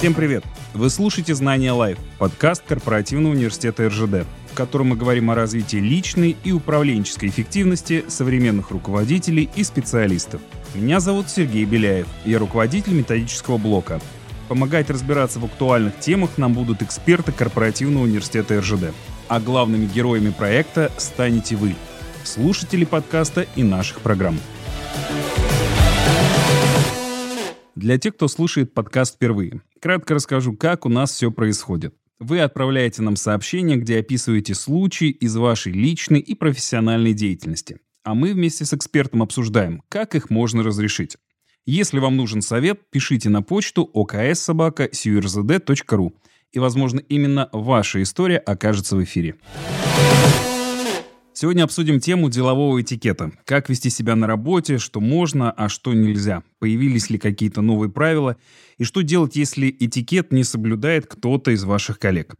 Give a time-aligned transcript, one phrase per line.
[0.00, 0.44] Всем привет!
[0.72, 6.38] Вы слушаете «Знания Live»— подкаст корпоративного университета РЖД, в котором мы говорим о развитии личной
[6.42, 10.40] и управленческой эффективности современных руководителей и специалистов.
[10.74, 14.00] Меня зовут Сергей Беляев, я руководитель методического блока.
[14.48, 18.94] Помогать разбираться в актуальных темах нам будут эксперты корпоративного университета РЖД.
[19.28, 21.74] А главными героями проекта станете вы,
[22.24, 24.38] слушатели подкаста и наших программ.
[27.76, 31.94] Для тех, кто слушает подкаст впервые, кратко расскажу, как у нас все происходит.
[32.18, 37.78] Вы отправляете нам сообщение, где описываете случаи из вашей личной и профессиональной деятельности.
[38.04, 41.16] А мы вместе с экспертом обсуждаем, как их можно разрешить.
[41.64, 46.12] Если вам нужен совет, пишите на почту okssobaka.surzd.ru
[46.52, 49.36] и, возможно, именно ваша история окажется в эфире.
[51.40, 53.32] Сегодня обсудим тему делового этикета.
[53.46, 56.42] Как вести себя на работе, что можно, а что нельзя.
[56.58, 58.36] Появились ли какие-то новые правила?
[58.76, 62.34] И что делать, если этикет не соблюдает кто-то из ваших коллег?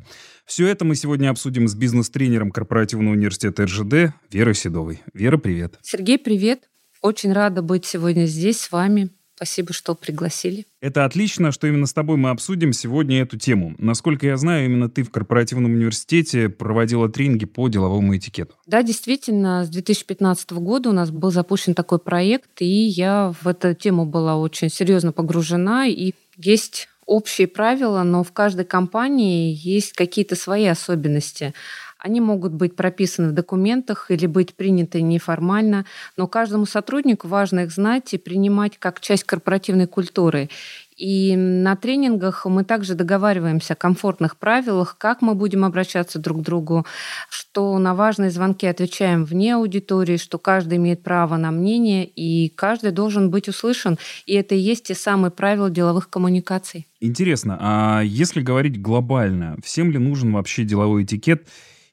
[0.44, 5.00] Все это мы сегодня обсудим с бизнес-тренером корпоративного университета РЖД Верой Седовой.
[5.14, 5.78] Вера, привет.
[5.80, 6.68] Сергей, привет.
[7.00, 9.08] Очень рада быть сегодня здесь с вами.
[9.42, 10.66] Спасибо, что пригласили.
[10.82, 13.74] Это отлично, что именно с тобой мы обсудим сегодня эту тему.
[13.78, 18.54] Насколько я знаю, именно ты в корпоративном университете проводила тренинги по деловому этикету.
[18.66, 23.72] Да, действительно, с 2015 года у нас был запущен такой проект, и я в эту
[23.72, 30.36] тему была очень серьезно погружена, и есть общие правила, но в каждой компании есть какие-то
[30.36, 31.54] свои особенности.
[32.02, 35.84] Они могут быть прописаны в документах или быть приняты неформально,
[36.16, 40.48] но каждому сотруднику важно их знать и принимать как часть корпоративной культуры.
[40.96, 46.42] И на тренингах мы также договариваемся о комфортных правилах, как мы будем обращаться друг к
[46.42, 46.86] другу,
[47.30, 52.92] что на важные звонки отвечаем вне аудитории, что каждый имеет право на мнение, и каждый
[52.92, 53.98] должен быть услышан.
[54.26, 56.86] И это и есть те самые правила деловых коммуникаций.
[57.00, 61.46] Интересно, а если говорить глобально, всем ли нужен вообще деловой этикет?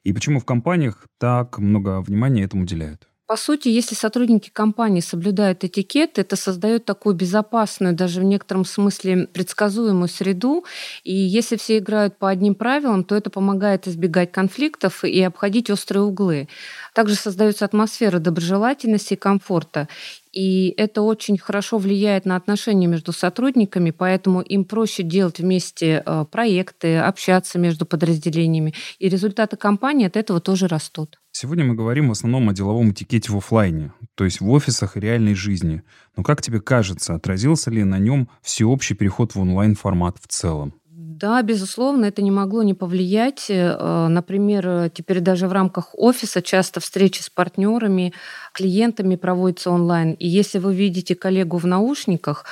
[0.08, 3.06] И почему в компаниях так много внимания этому уделяют?
[3.26, 9.26] По сути, если сотрудники компании соблюдают этикет, это создает такую безопасную, даже в некотором смысле
[9.26, 10.64] предсказуемую среду.
[11.04, 16.04] И если все играют по одним правилам, то это помогает избегать конфликтов и обходить острые
[16.04, 16.48] углы.
[16.94, 19.88] Также создается атмосфера доброжелательности и комфорта.
[20.32, 26.24] И это очень хорошо влияет на отношения между сотрудниками, поэтому им проще делать вместе э,
[26.30, 28.74] проекты, общаться между подразделениями.
[28.98, 31.18] И результаты компании от этого тоже растут.
[31.30, 35.00] Сегодня мы говорим в основном о деловом этикете в офлайне, то есть в офисах и
[35.00, 35.82] реальной жизни.
[36.16, 40.74] Но как тебе кажется, отразился ли на нем всеобщий переход в онлайн-формат в целом?
[41.18, 43.46] Да, безусловно, это не могло не повлиять.
[43.48, 48.12] Э, например, теперь даже в рамках офиса часто встречи с партнерами,
[48.52, 50.12] клиентами проводятся онлайн.
[50.12, 52.44] И если вы видите коллегу в наушниках,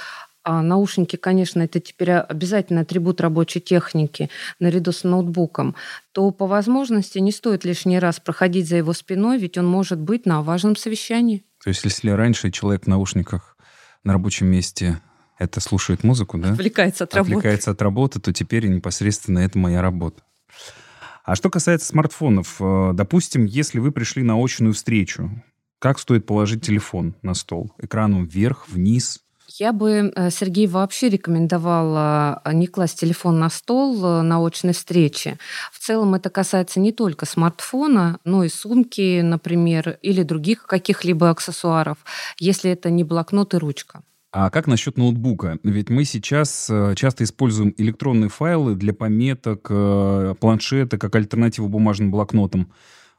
[0.43, 5.77] а наушники, конечно, это теперь обязательный атрибут рабочей техники наряду с ноутбуком,
[6.11, 10.27] то по возможности не стоит лишний раз проходить за его спиной, ведь он может быть
[10.27, 11.45] на важном совещании.
[11.63, 13.57] То есть если раньше человек в наушниках
[14.03, 15.01] на рабочем месте
[15.39, 16.53] это слушает музыку, да?
[16.53, 17.33] Отвлекается от работы.
[17.33, 20.23] Отвлекается от работы, то теперь непосредственно это моя работа.
[21.25, 25.31] А что касается смартфонов, э, допустим, если вы пришли на очную встречу,
[25.81, 27.73] как стоит положить телефон на стол?
[27.79, 29.21] Экраном вверх, вниз?
[29.59, 35.37] Я бы, э, Сергей, вообще рекомендовала э, не класть телефон на стол на очной встрече.
[35.73, 41.99] В целом это касается не только смартфона, но и сумки, например, или других каких-либо аксессуаров,
[42.39, 44.03] если это не блокнот и ручка.
[44.39, 45.59] А как насчет ноутбука?
[45.63, 52.11] Ведь мы сейчас э, часто используем электронные файлы для пометок, э, планшеты, как альтернативу бумажным
[52.11, 52.71] блокнотам.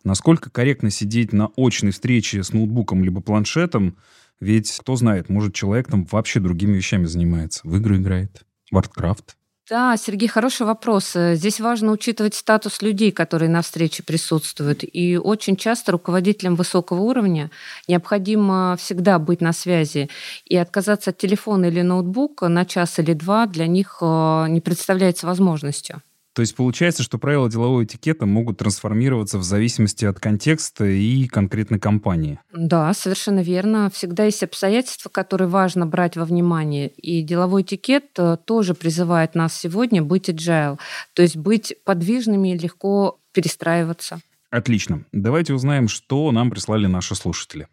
[0.04, 3.98] Насколько корректно сидеть на очной встрече с ноутбуком либо планшетом?
[4.40, 7.62] Ведь, кто знает, может, человек там вообще другими вещами занимается.
[7.64, 9.30] В игры играет, Warcraft.
[9.70, 11.14] Да, Сергей, хороший вопрос.
[11.18, 14.84] Э, здесь важно учитывать статус людей, которые на встрече присутствуют.
[14.84, 17.52] И очень часто руководителям высокого уровня
[17.86, 20.10] необходимо всегда быть на связи.
[20.46, 25.28] И отказаться от телефона или ноутбука на час или два для них э, не представляется
[25.28, 26.02] возможностью.
[26.38, 31.80] То есть получается, что правила делового этикета могут трансформироваться в зависимости от контекста и конкретной
[31.80, 32.40] компании.
[32.54, 33.90] Да, совершенно верно.
[33.92, 36.90] Всегда есть обстоятельства, которые важно брать во внимание.
[36.90, 40.78] И деловой этикет э, тоже призывает нас сегодня быть agile,
[41.16, 44.20] то есть быть подвижными и легко перестраиваться.
[44.52, 45.06] Отлично.
[45.12, 47.68] Давайте узнаем, что нам прислали наши слушатели.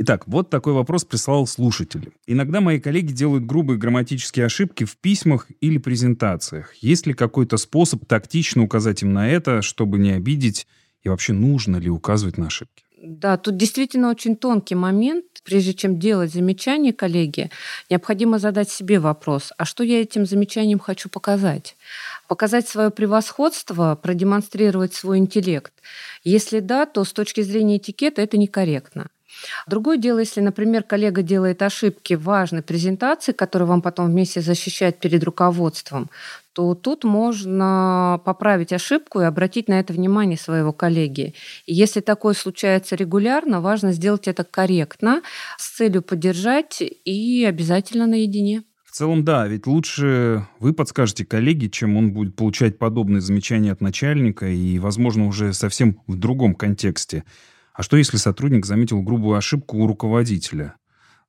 [0.00, 2.12] Итак, вот такой вопрос прислал слушатель.
[2.28, 6.72] Иногда мои коллеги делают грубые грамматические ошибки в письмах или презентациях.
[6.76, 10.68] Есть ли какой-то способ тактично указать им на это, чтобы не обидеть,
[11.02, 12.84] и вообще нужно ли указывать на ошибки?
[13.02, 15.24] Да, тут действительно очень тонкий момент.
[15.42, 17.50] Прежде чем делать замечание коллеге,
[17.90, 21.76] необходимо задать себе вопрос, а что я этим замечанием хочу показать?
[22.28, 25.72] Показать свое превосходство, продемонстрировать свой интеллект?
[26.22, 29.08] Если да, то с точки зрения этикета это некорректно.
[29.66, 34.98] Другое дело, если, например, коллега делает ошибки в важной презентации, которую вам потом вместе защищать
[34.98, 36.10] перед руководством,
[36.52, 41.34] то тут можно поправить ошибку и обратить на это внимание своего коллеги.
[41.66, 45.22] И если такое случается регулярно, важно сделать это корректно,
[45.56, 48.64] с целью поддержать и обязательно наедине.
[48.84, 53.80] В целом, да, ведь лучше вы подскажете коллеге, чем он будет получать подобные замечания от
[53.80, 57.22] начальника и, возможно, уже совсем в другом контексте.
[57.78, 60.74] А что, если сотрудник заметил грубую ошибку у руководителя?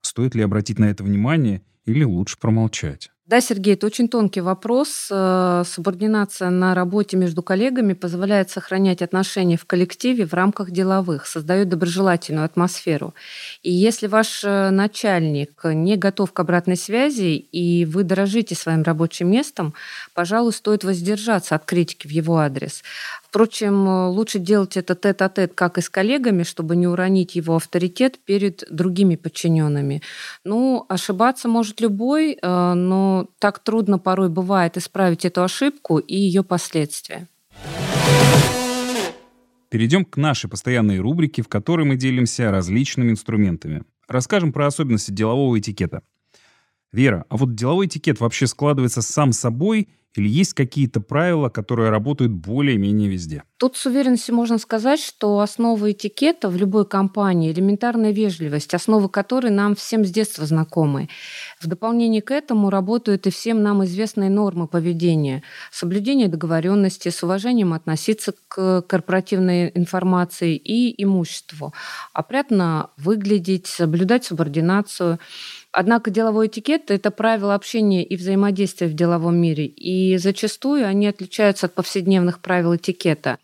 [0.01, 3.11] Стоит ли обратить на это внимание или лучше промолчать?
[3.27, 5.09] Да, Сергей, это очень тонкий вопрос.
[5.11, 11.69] Э, субординация на работе между коллегами позволяет сохранять отношения в коллективе в рамках деловых, создает
[11.69, 13.13] доброжелательную атмосферу.
[13.61, 19.29] И если ваш э, начальник не готов к обратной связи, и вы дорожите своим рабочим
[19.29, 19.75] местом,
[20.15, 22.81] пожалуй, стоит воздержаться от критики в его адрес.
[23.29, 28.17] Впрочем, э, лучше делать это тет-а-тет, как и с коллегами, чтобы не уронить его авторитет
[28.25, 30.01] перед другими подчиненными.
[30.43, 36.43] Ну, ошибаться может любой, э, но так трудно порой бывает исправить эту ошибку и ее
[36.43, 37.27] последствия.
[39.69, 43.83] Перейдем к нашей постоянной рубрике, в которой мы делимся различными инструментами.
[44.07, 46.01] Расскажем про особенности делового этикета.
[46.91, 52.31] Вера, а вот деловой этикет вообще складывается сам собой или есть какие-то правила, которые работают
[52.31, 53.43] более-менее везде?
[53.57, 59.51] Тут с уверенностью можно сказать, что основа этикета в любой компании– элементарная вежливость, основы которой
[59.51, 61.09] нам всем с детства знакомы.
[61.59, 65.43] В дополнение к этому работают и всем нам известные нормы поведения.
[65.71, 71.71] Соблюдение договоренности, с уважением относиться к корпоративной информации и имуществу.
[72.13, 75.19] Опрятно выглядеть, соблюдать субординацию–
[75.71, 81.67] Однако деловой этикет– это правила общения и взаимодействия в деловом мире, и зачастую они отличаются
[81.67, 83.37] от повседневных правил этикета.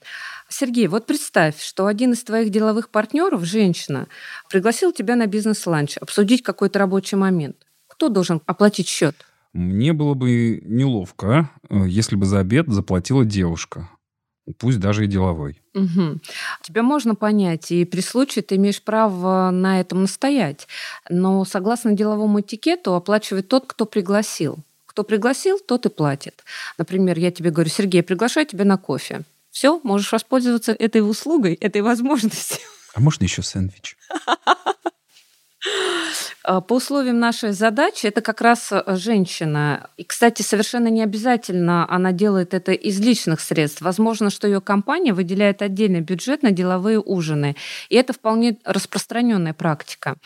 [0.50, 4.08] Сергей, вот представь, что один из твоих деловых партнеров, женщина,
[4.50, 7.58] пригласил тебя на бизнес-ланч обсудить какой-то рабочий момент.
[7.88, 9.16] Кто должен оплатить счет?
[9.54, 13.90] Мне было бы неловко, э, если бы за обед заплатила девушка
[14.54, 15.62] пусть даже и деловой.
[15.74, 16.20] Угу.
[16.62, 20.68] Тебя можно понять, и при случае ты имеешь право на этом настоять.
[21.10, 24.58] Но согласно деловому этикету оплачивает тот, кто пригласил.
[24.86, 26.44] Кто пригласил, тот и платит.
[26.78, 29.24] Например, я тебе говорю, Сергей, приглашаю тебя на кофе.
[29.52, 32.60] Все, можешь воспользоваться этой услугой, этой возможностью.
[32.94, 33.98] А можно еще сэндвич?
[36.48, 39.90] А, по условиям нашей задачи это как раз э, женщина.
[39.98, 43.82] И, кстати, совершенно не обязательно она делает это из личных средств.
[43.82, 47.56] Возможно, что ее компания выделяет отдельный бюджет на деловые ужины.
[47.90, 50.18] И это вполне распространенная практика.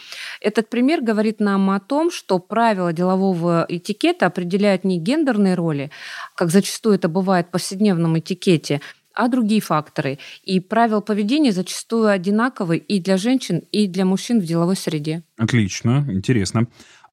[0.42, 5.90] Этот пример говорит нам о том, что правила делового этикета определяют не гендерные роли,
[6.36, 8.82] как зачастую это бывает в повседневном этикете,
[9.19, 10.18] а другие факторы.
[10.44, 15.24] И правила поведения зачастую одинаковы и для женщин, и для мужчин в деловой среде.
[15.38, 16.68] Отлично, интересно.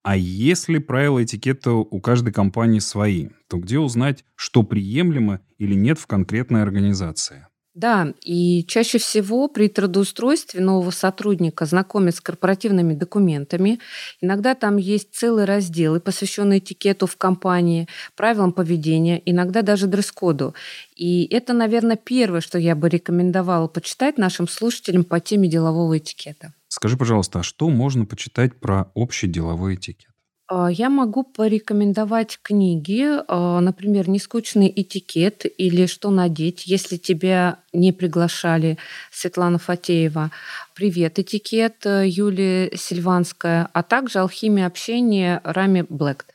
[0.05, 5.99] А если правила этикета у каждой компании свои, то где узнать, что приемлемо или нет
[5.99, 7.49] в конкретной организации?
[7.77, 13.81] Да, и чаще всего при трудоустройстве нового сотрудника знакомят с корпоративными документами.
[14.23, 20.55] Иногда там есть целые разделы, посвященные этикету в компании, правилам поведения, иногда даже дресс-коду.
[20.97, 26.55] И это, наверное, первое, что я бы рекомендовала почитать нашим слушателям по теме делового этикета.
[26.69, 30.16] Скажи, пожалуйста, а что можно почитать про общий деловой этикет?
[30.49, 37.93] А, я могу порекомендовать книги, а, например, «Нескучный этикет» или «Что надеть», если тебя не
[37.93, 38.79] приглашали,
[39.11, 40.31] Светлана Фатеева.
[40.75, 46.33] «Привет, этикет» Юлия Сильванская, а также «Алхимия общения» Рами Блэкт.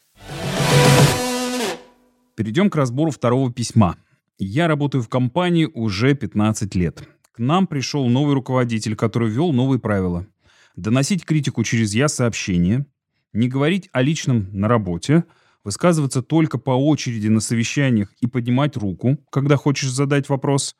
[2.36, 3.96] Перейдем к разбору второго письма.
[4.38, 7.08] Я работаю в компании уже 15 лет.
[7.32, 10.28] К нам пришел новый руководитель, который ввел новые правила.
[10.76, 12.86] Доносить критику через «я-сообщение»,
[13.34, 15.26] не говорить о личном на работе,
[15.64, 20.76] высказываться только по очереди на совещаниях и поднимать руку, когда хочешь задать вопрос.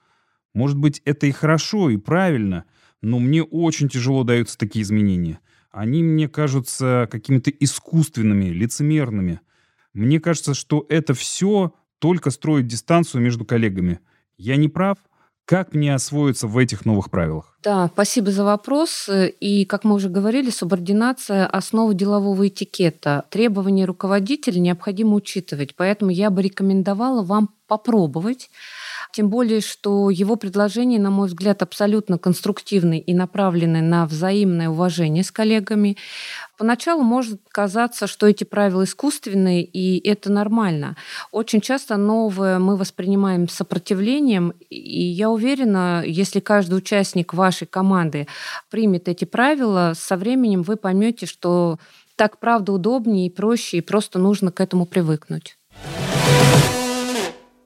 [0.54, 2.66] Может быть, это и хорошо, и правильно,
[3.02, 5.40] но мне очень тяжело даются такие изменения.
[5.72, 9.40] Они мне кажутся какими-то искусственными, лицемерными.
[9.94, 14.00] Мне кажется, что это все только строит дистанцию между коллегами.
[14.38, 14.98] Я не прав?
[15.52, 17.58] Как мне освоиться в этих новых правилах?
[17.62, 19.10] Да, спасибо за вопрос.
[19.42, 23.26] И, как мы уже говорили, субординация– основа делового этикета.
[23.30, 25.76] Требования руководителя необходимо учитывать.
[25.76, 28.50] Поэтому я бы рекомендовала вам попробовать
[29.14, 35.24] Тем более, что его предложения, на мой взгляд, абсолютно конструктивны и направлены на взаимное уважение
[35.24, 35.98] с коллегами.
[36.58, 40.96] Поначалу может казаться, что эти правила искусственные, и это нормально.
[41.32, 48.28] Очень часто новое мы воспринимаем сопротивлением, и я уверена, если каждый участник вашей команды
[48.70, 51.80] примет эти правила, со временем вы поймете, что
[52.16, 55.58] так правда удобнее и проще, и просто нужно к этому привыкнуть.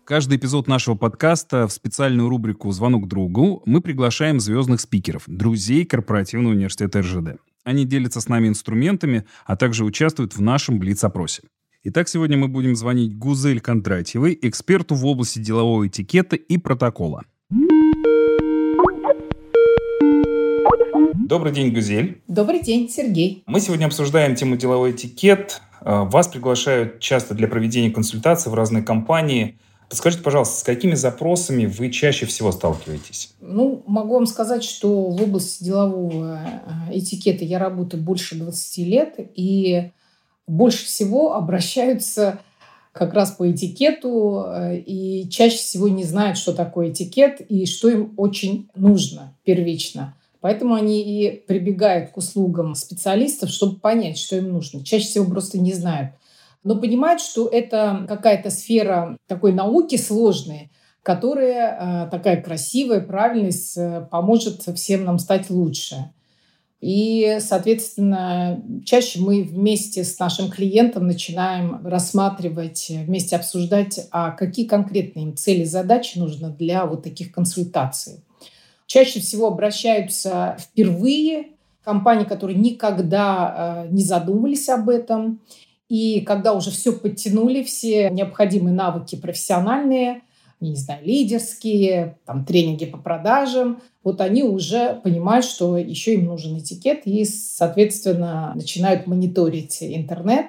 [0.06, 6.54] Каждый эпизод нашего подкаста в специальную рубрику «Звонок другу» мы приглашаем звездных спикеров, друзей корпоративного
[6.54, 7.40] университета РЖД.
[7.64, 11.42] Они делятся с нами инструментами, а также участвуют в нашем Блиц-опросе.
[11.86, 17.24] Итак, сегодня мы будем звонить Гузель Кондратьевой, эксперту в области делового этикета и протокола.
[21.16, 22.22] Добрый день, Гузель.
[22.28, 23.42] Добрый день, Сергей.
[23.48, 25.64] Мы сегодня обсуждаем тему деловой этикет.
[25.82, 29.58] Вас приглашают часто для проведения консультаций в разные компании.
[29.96, 33.34] Подскажите, пожалуйста, с какими запросами вы чаще всего сталкиваетесь?
[33.40, 36.38] Ну, могу вам сказать, что в области делового
[36.90, 39.92] э, этикета я работаю больше 20 лет, и
[40.48, 42.40] больше всего обращаются
[42.92, 47.88] как раз по этикету э, и чаще всего не знают, что такое этикет и что
[47.88, 50.14] им очень нужно первично.
[50.42, 54.84] Поэтому они и прибегают к услугам специалистов, чтобы понять, что им нужно.
[54.84, 56.12] Чаще всего просто не знают
[56.65, 60.72] но понимать, что это какая-то сфера такой науки сложной,
[61.03, 66.12] которая э, такая красивая, правильная, поможет всем нам стать лучше.
[66.81, 75.25] И, соответственно, чаще мы вместе с нашим клиентом начинаем рассматривать, вместе обсуждать, а какие конкретные
[75.25, 78.24] им цели, задачи нужно для вот таких консультаций.
[78.88, 81.50] Чаще всего обращаются впервые
[81.84, 85.41] компании, которые никогда э, не задумывались об этом.
[85.89, 90.22] И когда уже все подтянули, все необходимые навыки профессиональные,
[90.60, 96.58] не знаю, лидерские, там, тренинги по продажам, вот они уже понимают, что еще им нужен
[96.58, 100.48] этикет и, соответственно, начинают мониторить интернет,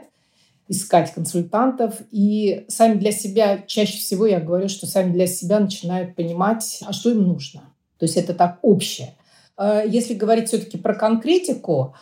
[0.68, 1.94] искать консультантов.
[2.10, 6.92] И сами для себя, чаще всего я говорю, что сами для себя начинают понимать, а
[6.92, 7.62] что им нужно.
[7.98, 9.14] То есть это так общее.
[9.58, 11.94] Э, если говорить все-таки про конкретику,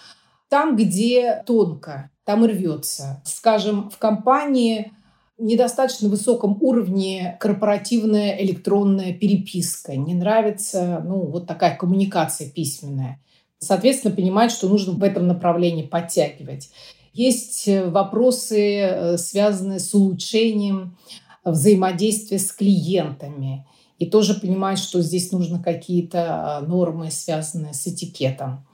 [0.49, 3.23] там, где тонко, там и рвется.
[3.25, 4.93] Скажем, в компании
[5.39, 9.97] недостаточно высоком уровне корпоративная электронная переписка.
[9.97, 13.21] Не нравится ну, вот такая коммуникация письменная.
[13.59, 16.71] Соответственно, понимать, что нужно в этом направлении подтягивать.
[17.13, 20.97] Есть вопросы, э, связанные с улучшением
[21.45, 23.67] взаимодействия с клиентами.
[23.99, 28.67] И тоже понимать, что здесь нужны какие-то э, нормы, связанные с этикетом.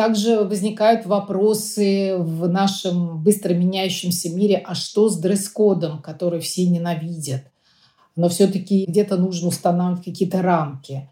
[0.00, 7.42] Также возникают вопросы в нашем быстро меняющемся мире, а что с дресс-кодом, который все ненавидят?
[8.16, 11.10] Но все-таки где-то нужно устанавливать какие-то рамки.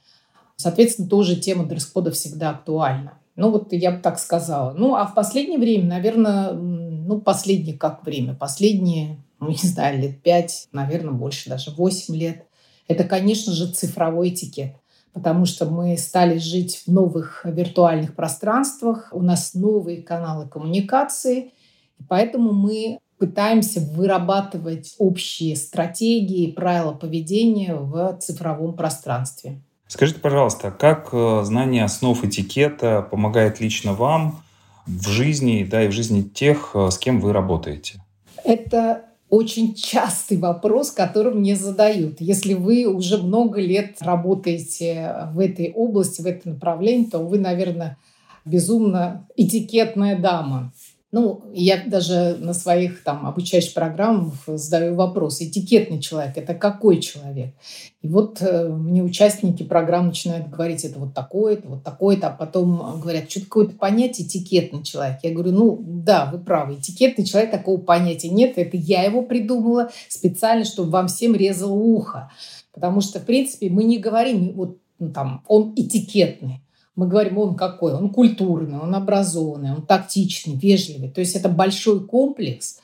[0.56, 3.18] Соответственно, тоже тема дресс-кода всегда актуальна.
[3.36, 4.72] Ну, вот я бы так сказала.
[4.72, 8.32] Ну, а в последнее время, наверное, ну, последнее как время?
[8.32, 12.46] Последние, ну, не знаю, лет пять, наверное, больше даже, восемь лет.
[12.86, 14.76] Это, конечно же, цифровой этикет
[15.18, 21.50] потому что мы стали жить в новых виртуальных пространствах, у нас новые каналы коммуникации,
[21.98, 29.60] и поэтому мы пытаемся вырабатывать общие стратегии, правила поведения в цифровом пространстве.
[29.88, 34.40] Скажите, пожалуйста, как э, знание основ этикета помогает лично вам
[34.86, 38.00] в жизни, да, и в жизни тех, э, с кем вы работаете?
[38.44, 42.20] Это очень частый вопрос, который мне задают.
[42.20, 47.98] Если вы уже много лет работаете в этой области, в этом направлении, то вы, наверное,
[48.44, 50.72] безумно этикетная дама.
[51.10, 55.40] Ну, я даже на своих там обучающих программах задаю вопрос.
[55.40, 57.54] Этикетный человек– это какой человек?
[58.02, 63.00] И вот э, мне участники программ начинают говорить, это вот такой-то, вот такой-то, а потом
[63.00, 65.20] говорят, что такое-то понятие этикетный человек.
[65.22, 69.90] Я говорю, ну да, вы правы, этикетный человек такого понятия нет, это я его придумала
[70.08, 72.30] специально, чтобы вам всем резало ухо.
[72.74, 76.60] Потому что, в принципе, мы не говорим, вот ну, там, он этикетный
[76.98, 77.94] мы говорим, он какой?
[77.94, 81.08] Он культурный, он образованный, он тактичный, вежливый.
[81.08, 82.80] То есть это большой комплекс.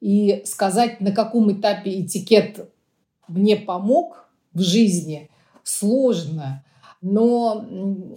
[0.00, 2.68] И сказать, на каком этапе этикет
[3.28, 5.30] мне помог в жизни,
[5.62, 6.64] сложно.
[7.00, 7.64] Но,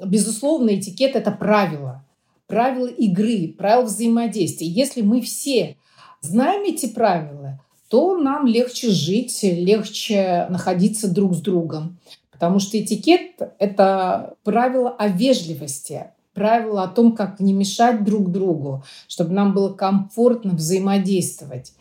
[0.04, 2.04] безусловно, этикет– это правило.
[2.48, 4.68] Правила игры, правила взаимодействия.
[4.68, 5.78] Если мы все
[6.22, 12.00] знаем эти правила, то нам легче жить, легче находиться друг с другом.
[12.36, 18.84] Потому что этикет— это правило о вежливости, правило о том, как не мешать друг другу,
[19.08, 21.74] чтобы нам было комфортно взаимодействовать.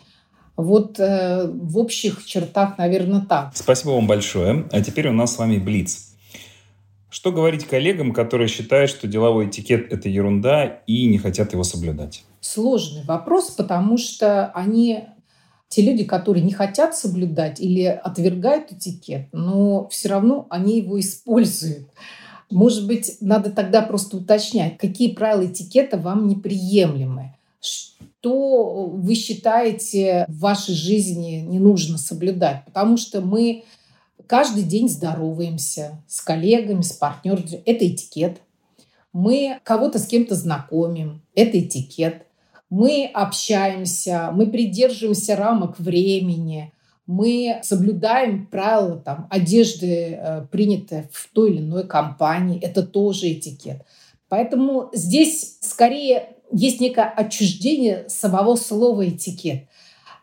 [0.56, 3.50] Вот э, в общих чертах, наверное, так.
[3.54, 4.68] Спасибо вам большое.
[4.70, 6.12] А теперь у нас с вами Блиц.
[7.10, 12.24] Что говорить коллегам, которые считают, что деловой этикет– это ерунда и не хотят его соблюдать?
[12.40, 15.04] Сложный вопрос, потому что они
[15.68, 21.88] те люди, которые не хотят соблюдать или отвергают этикет, но все равно они его используют.
[22.50, 30.38] Может быть, надо тогда просто уточнять, какие правила этикета вам неприемлемы, что вы считаете в
[30.38, 33.64] вашей жизни не нужно соблюдать, потому что мы
[34.26, 37.62] каждый день здороваемся с коллегами, с партнерами.
[37.66, 38.40] Это этикет.
[39.12, 41.22] Мы кого-то с кем-то знакомим.
[41.34, 42.26] Это этикет.
[42.76, 46.72] Мы общаемся, мы придерживаемся рамок времени,
[47.06, 52.58] мы соблюдаем правила там, одежды, э, принятые в той или иной компании.
[52.60, 53.82] Это тоже этикет.
[54.28, 59.68] Поэтому здесь скорее есть некое отчуждение самого слова этикет.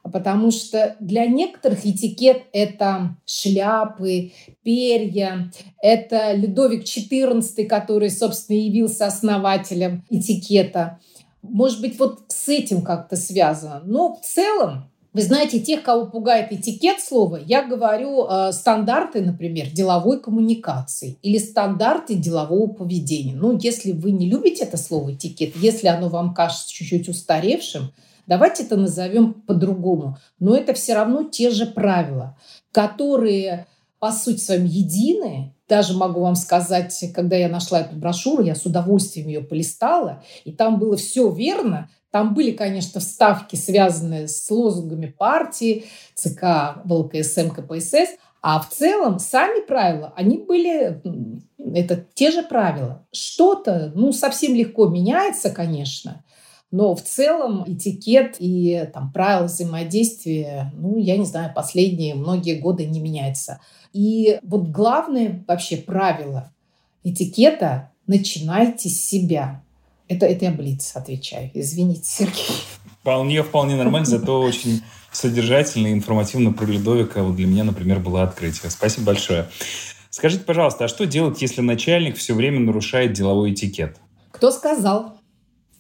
[0.04, 10.04] Потому что для некоторых этикет– это шляпы, перья, это Людовик XIV, который, собственно, явился основателем
[10.10, 11.00] этикета.
[11.42, 13.82] Может быть, вот с этим как-то связано.
[13.86, 19.70] Но в целом вы знаете, тех, кого пугает этикет слова, я говорю э, стандарты, например,
[19.70, 23.36] деловой коммуникации или стандарты делового поведения.
[23.36, 27.92] Ну, если вы не любите это слово этикет, если оно вам кажется чуть-чуть устаревшим,
[28.26, 30.18] давайте это назовем по-другому.
[30.40, 32.38] Но это все равно те же правила,
[32.72, 33.68] которые
[34.00, 35.54] по сути своим едины.
[35.72, 40.52] Даже могу вам сказать, когда я нашла эту брошюру, я с удовольствием ее полистала, и
[40.52, 48.18] там было все верно, там были, конечно, вставки, связанные с лозунгами партии, ЦК, ВЛКСМ, КПСС,
[48.42, 51.02] а в целом сами правила, они были,
[51.58, 53.08] это те же правила.
[53.14, 56.26] Что-то, ну, совсем легко меняется, конечно,
[56.72, 62.86] но в целом этикет и там, правила взаимодействия, ну, я не знаю, последние многие годы
[62.86, 63.60] не меняется.
[63.94, 66.52] И вот главное вообще правило
[67.04, 69.64] этикета– начинайте с себя.
[70.08, 71.50] Это, это я Блиц отвечаю.
[71.54, 72.58] Извините, Сергей.
[73.00, 77.24] Вполне, вполне нормально, зато очень содержательно и информативно про Людовика.
[77.24, 78.70] Вот для меня, например, было открытие.
[78.70, 79.48] Спасибо большое.
[80.10, 83.98] Скажите, пожалуйста, а что делать, если начальник все время нарушает деловой этикет?
[84.32, 85.18] Кто сказал?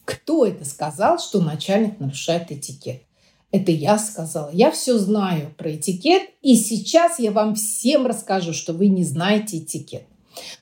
[0.05, 3.03] Кто это сказал, что начальник нарушает этикет?
[3.51, 4.49] Это я сказала.
[4.53, 9.57] Я все знаю про этикет, и сейчас я вам всем расскажу, что вы не знаете
[9.57, 10.03] этикет.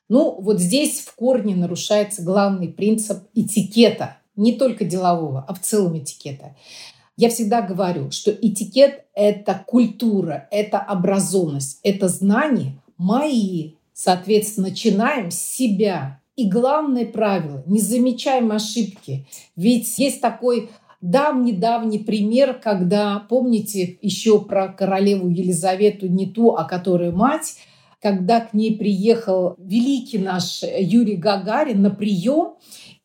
[0.09, 5.99] Ну, вот здесь в корне нарушается главный принцип этикета, не только делового, а в целом
[5.99, 6.55] этикета.
[7.15, 13.73] Я всегда говорю, что этикет– это культура, это образованность, это знания мои.
[13.93, 16.21] Соответственно, начинаем с себя.
[16.39, 19.27] И главное правило– не замечаем ошибки.
[19.57, 20.69] Ведь есть такой
[21.01, 27.57] давний-давний пример, когда, помните еще про королеву Елизавету, не ту, а которая мать,
[28.01, 32.53] когда к ней приехал великий наш Юрий Гагарин на прием,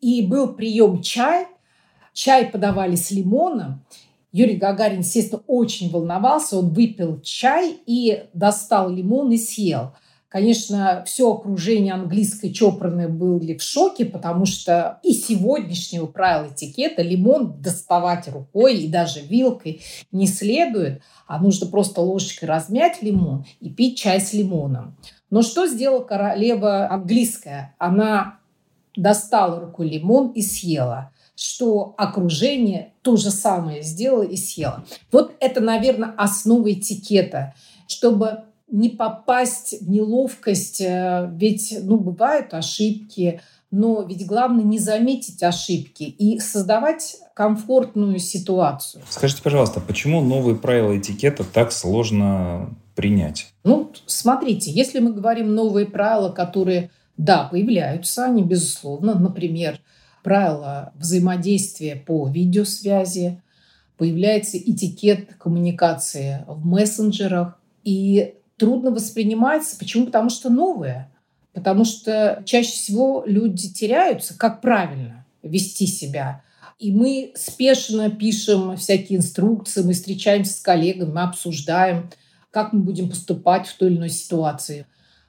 [0.01, 1.49] и был прием чай,
[2.13, 3.85] чай подавали с лимоном,
[4.31, 9.91] Юрий Гагарин, естественно, очень волновался, он выпил чай и достал лимон и съел.
[10.35, 17.63] Конечно, все окружение английской чопорной были в шоке, потому что и сегодняшнего правила этикета лимон
[17.63, 23.97] доставать рукой и даже вилкой не следует, а нужно просто ложечкой размять лимон и пить
[23.97, 24.97] чай с лимоном.
[25.31, 27.77] Но что сделала королева английская?
[27.79, 28.41] Она
[28.97, 34.85] достала рукой лимон и съела что окружение то же самое сделало и съело.
[35.11, 37.55] Вот это, наверное, основа этикета,
[37.89, 38.45] чтобы
[38.75, 46.03] не попасть в неловкость, э, ведь ну, бывают ошибки, но ведь главное не заметить ошибки
[46.03, 49.05] и создавать комфортную ситуацию.
[49.09, 53.53] Скажите, пожалуйста, почему новые правила этикета так сложно принять?
[53.63, 59.79] Ну, смотрите, если мы говорим новые правила, которые, да, появляются, они, безусловно, например,
[60.25, 63.41] правила взаимодействия по видеосвязи,
[63.99, 69.79] появляется этикет коммуникации в мессенджерах, и трудно воспринимается.
[69.79, 70.07] Почему?
[70.07, 71.11] Потому что новое.
[71.53, 76.43] Потому что чаще всего люди теряются, как правильно вести себя.
[76.79, 82.11] И мы спешно пишем всякие инструкции, мы встречаемся с коллегами, мы обсуждаем,
[82.51, 84.87] как мы будем поступать в той или иной ситуации.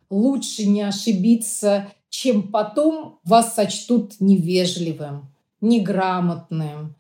[0.10, 6.96] Лучше не ошибиться, чем потом вас сочтут невежливым, неграмотным,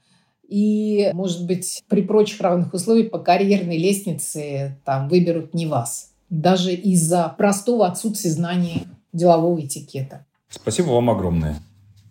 [0.47, 6.73] и, может быть, при прочих равных условиях по карьерной лестнице там выберут не вас даже
[6.73, 10.25] из-за простого отсутствия знаний делового этикета.
[10.49, 11.57] Спасибо вам огромное.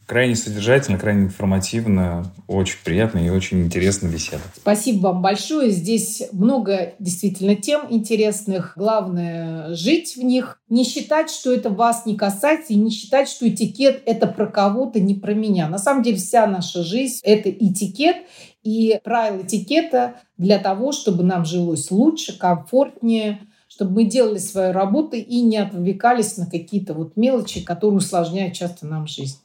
[0.06, 4.42] Крайне содержательно, крайне информативно, очень приятно и очень интересно беседа.
[4.54, 5.70] Спасибо вам большое.
[5.70, 8.74] Здесь много действительно тем интересных.
[8.76, 10.60] Главное– жить в них.
[10.68, 15.00] Не считать, что это вас не касается, и не считать, что этикет– это про кого-то,
[15.00, 15.68] не про меня.
[15.68, 18.16] На самом деле вся наша жизнь– это этикет
[18.62, 23.40] и правила этикета для того, чтобы нам жилось лучше, комфортнее,
[23.74, 28.86] чтобы мы делали свою работу и не отвлекались на какие-то вот мелочи, которые усложняют часто
[28.86, 29.38] нам жизнь.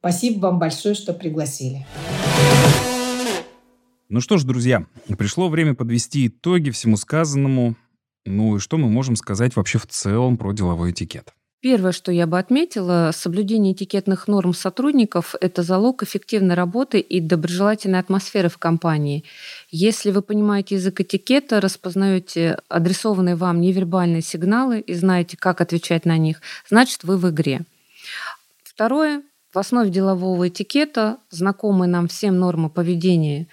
[0.00, 1.86] Спасибо вам большое, что пригласили.
[4.08, 4.84] Ну что ж, друзья,
[5.16, 7.76] пришло время подвести итоги всему сказанному.
[8.26, 11.32] Ну и что мы можем сказать вообще в целом про деловой этикет?
[11.60, 17.98] Первое, что я бы отметила, соблюдение этикетных норм сотрудников– это залог эффективной работы и доброжелательной
[17.98, 19.24] атмосферы в компании.
[19.70, 26.16] Если вы понимаете язык этикета, распознаете адресованные вам невербальные сигналы и знаете, как отвечать на
[26.16, 27.62] них, значит, вы в игре.
[28.62, 33.48] Второе в основе делового этикета знакомые нам всем нормы поведения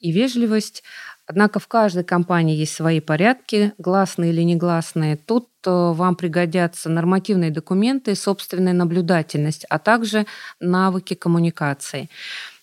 [0.00, 0.82] и вежливость.
[1.30, 5.16] Однако в каждой компании есть свои порядки, гласные или негласные.
[5.16, 10.26] Тут э, вам пригодятся нормативные документы, собственная наблюдательность, а также
[10.58, 12.08] навыки коммуникации.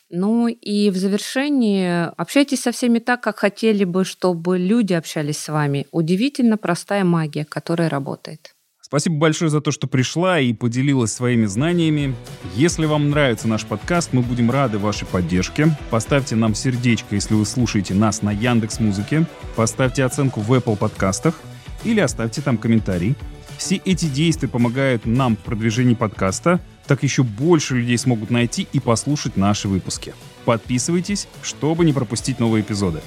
[0.10, 5.47] Ну и в завершении общайтесь со всеми так, как хотели бы, чтобы люди общались с
[5.47, 5.88] вами.
[5.91, 8.57] Удивительно простая магия, которая работает.
[8.88, 12.15] Спасибо большое за то, что пришла и поделилась своими знаниями.
[12.56, 15.76] Если вам нравится наш подкаст, мы будем рады вашей поддержке.
[15.89, 19.26] Поставьте нам сердечко, если вы слушаете нас на Яндекс Музыке.
[19.58, 21.36] Поставьте оценку в Apple подкастах
[21.84, 23.15] или оставьте там комментарий.
[23.58, 28.80] Все эти действия помогают нам в продвижении подкаста, так еще больше людей смогут найти и
[28.80, 30.13] послушать наши выпуски.
[30.45, 33.02] Подписывайтесь, чтобы не пропустить новые эпизоды.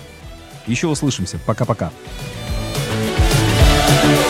[0.66, 1.40] Еще услышимся.
[1.47, 1.90] Пока-пока.
[4.03, 4.30] thank